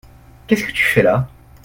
[0.47, 1.29] Qu’est-ce que tu fais là?